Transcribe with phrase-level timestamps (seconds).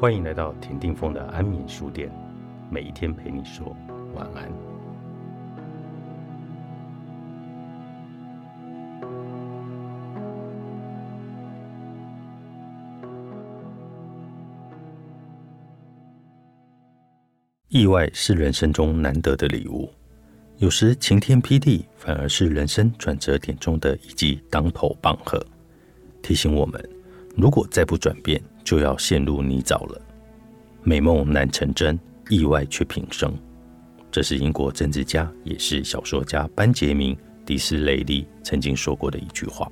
[0.00, 2.10] 欢迎来到田定峰的安眠书店，
[2.70, 3.76] 每一天陪你说
[4.14, 4.50] 晚安。
[17.68, 19.86] 意外是人生中难得的礼物，
[20.56, 25.38] 有时晴天霹雳反而是人生转折点中的一记当头棒喝，
[26.22, 26.82] 提醒我们：
[27.36, 30.00] 如果再不转变，就要陷入泥沼了。
[30.82, 33.32] 美梦难成真，意外却平生。
[34.10, 37.14] 这是英国政治家也是小说家班杰明·
[37.44, 39.68] 迪斯雷利曾经说过的一句话：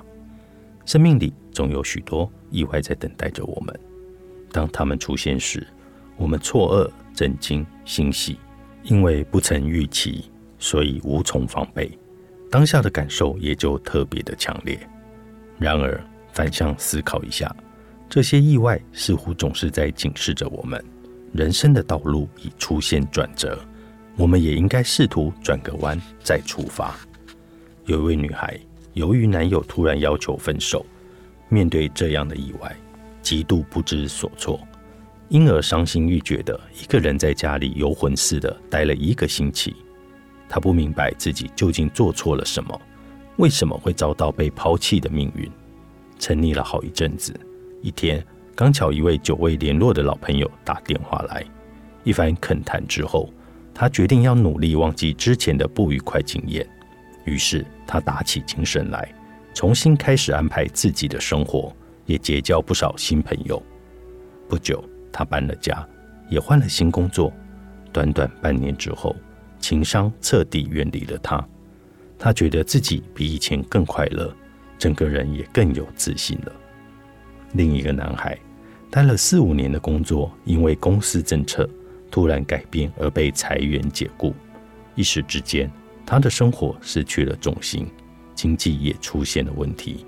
[0.85, 3.81] 生命里总有许多意外在等待着我们，
[4.53, 5.67] 当他们出现时，
[6.17, 6.91] 我们错愕。
[7.15, 8.39] 震惊、欣喜，
[8.85, 11.91] 因为不曾预期，所以无从防备，
[12.49, 14.79] 当下的感受也就特别的强烈。
[15.59, 16.01] 然而，
[16.33, 17.53] 反向思考一下，
[18.09, 20.83] 这些意外似乎总是在警示着我们：
[21.33, 23.59] 人生的道路已出现转折，
[24.17, 26.97] 我们也应该试图转个弯再出发。
[27.85, 28.59] 有一位女孩，
[28.95, 30.85] 由于男友突然要求分手，
[31.51, 32.75] 面对这样的意外，
[33.21, 34.59] 极度不知所措。
[35.29, 39.77] 因而伤心欲绝的一个人在家里游魂似的待了一个星期。
[40.49, 42.81] 她不明白自己究竟做错了什么，
[43.37, 45.47] 为什么会遭到被抛弃的命运？
[46.19, 47.39] 沉溺了好一阵子。
[47.81, 51.45] 一天，刚巧一位久未联络的老朋友打电话来，
[52.05, 53.33] 一番恳谈之后，
[53.75, 56.69] 他决定要努力忘记之前的不愉快经验。
[57.25, 59.13] 于是，他打起精神来，
[59.55, 61.75] 重新开始安排自己的生活，
[62.07, 63.63] 也结交不少新朋友。
[64.49, 64.85] 不久。
[65.11, 65.85] 他搬了家，
[66.29, 67.33] 也换了新工作。
[67.93, 69.17] 短短半年之后，
[69.59, 71.45] 情商彻底远离了他。
[72.19, 74.33] 他觉得自己比以前更快乐，
[74.79, 76.53] 整个人也更有自信了。
[77.53, 78.39] 另一个男孩，
[78.91, 81.69] 待了四五年的工作，因为公司政策
[82.11, 84.35] 突然改变而被裁员解雇，
[84.95, 85.71] 一时之间，
[86.07, 87.87] 他的生活失去了重心，
[88.35, 90.05] 经济也出现了问题。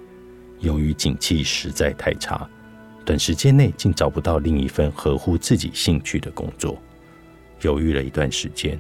[0.60, 2.48] 由于景气实在太差。
[3.02, 6.80] 短时间内竟找不到另一份合乎自己兴趣的工作，
[7.62, 8.78] 犹豫了一段时间，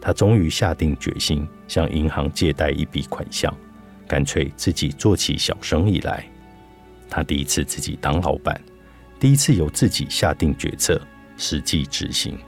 [0.00, 3.52] 他终于下定决心向银行借贷一笔款项，
[4.06, 6.26] 干脆自己做起小生意来。
[7.08, 8.60] 他第一次自己当老板，
[9.18, 11.00] 第一次由自己下定决策、
[11.36, 12.38] 实际执行。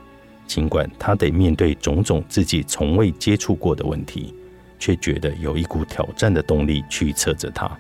[0.47, 4.35] 尽管他得面对种种自己从未接触过的问题，
[4.79, 7.71] 却觉得有一股挑战的动力驱策着他。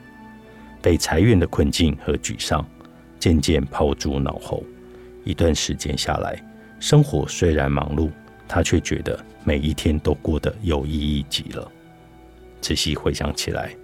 [0.80, 2.64] 被裁员的困境和沮丧。
[3.20, 4.62] 渐渐抛诸脑后，
[5.24, 6.40] 一段时间下来，
[6.78, 8.12] 生活虽然忙碌，
[8.46, 11.68] 他却觉得每一天都过得有意义极了。
[12.60, 13.74] 仔细回想起来，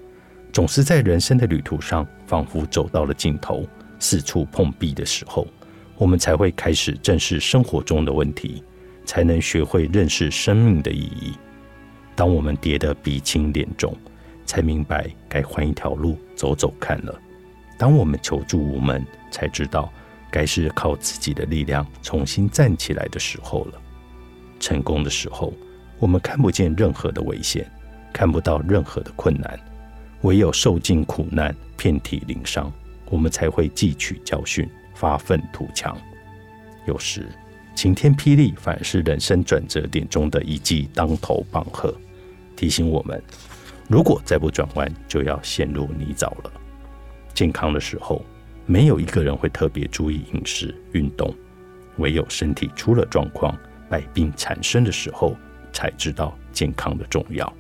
[0.54, 3.66] 总是在人生的旅途上，仿佛走到了尽头，
[3.98, 5.44] 四处碰壁的时候，
[5.96, 8.62] 我们才会开始正视生活中的问题，
[9.04, 11.32] 才能学会认识生命的意义。
[12.14, 13.96] 当我们跌得鼻青脸肿，
[14.46, 17.12] 才明白该换一条路走走看了。
[17.76, 19.92] 当我们求助无门，才知道
[20.30, 23.82] 该是靠自己的力量重新站起来的时候了。
[24.60, 25.52] 成功的时候，
[25.98, 27.68] 我们看不见任何的危险，
[28.12, 29.58] 看不到任何的困难，
[30.24, 32.72] 唯有受尽苦难、遍体鳞伤，
[33.10, 35.94] 我们才会汲取教训、发愤图强。
[36.86, 37.28] 有时
[37.74, 41.94] 晴天霹雳，反而是人生转折点中的一记当头棒喝，
[42.56, 43.22] 提醒我们：
[43.86, 46.52] 如果再不转弯，就要陷入泥沼了。
[47.34, 48.24] 健康的时候，
[48.64, 51.34] 没有一个人会特别注意饮食、运动，
[51.98, 53.54] 唯有身体出了状况、
[53.90, 55.36] 百病缠身的时候，
[55.70, 57.52] 才知道健康的重要，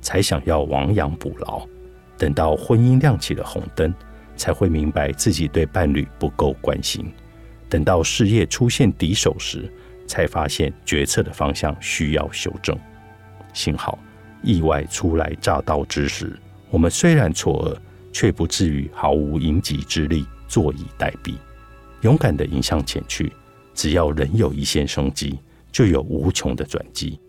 [0.00, 1.66] 才想要亡羊补牢。
[2.18, 3.92] 等到婚姻亮起了红灯，
[4.36, 7.04] 才会明白自己对伴侣不够关心；
[7.68, 9.70] 等到事业出现敌手时，
[10.06, 12.76] 才发现决策的方向需要修正。
[13.52, 13.98] 幸好
[14.42, 16.38] 意外初来乍到之时，
[16.70, 17.78] 我们虽然错愕。
[18.12, 21.34] 却不至于毫无应急之力，坐以待毙，
[22.00, 23.30] 勇敢地迎向前去。
[23.74, 25.38] 只要仍有一线生机，
[25.70, 27.20] 就有无穷的转机。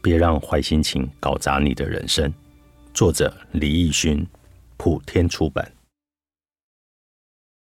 [0.00, 2.32] 别让坏心情搞砸你的人生。
[2.94, 4.24] 作者：李义勋，
[4.76, 5.73] 普天出版。